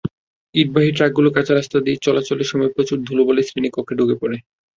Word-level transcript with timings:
ইটবাহী 0.55 0.89
ট্রাকগুলো 0.93 1.29
কাঁচা 1.31 1.53
রাস্তা 1.53 1.77
দিয়ে 1.85 1.97
চলাচলের 1.97 2.49
সময় 2.51 2.71
প্রচুর 2.75 2.97
ধুলাবালি 3.01 3.41
শ্রেণিকক্ষে 3.43 3.93
ঢুকে 3.99 4.15
পড়ে। 4.21 4.37